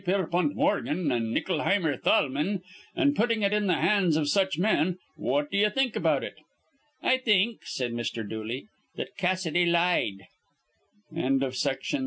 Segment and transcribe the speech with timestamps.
[0.03, 2.63] Pierpont Morgan and Ickleheimer Thalmann,
[2.95, 4.97] and putting it in the hands of such men.
[5.15, 6.37] What do you think about it?"
[7.03, 8.27] "I think," said Mr.
[8.27, 10.25] Dooley, "that Cassidy lied."
[11.15, 11.99] ON A FAMILY REUNION.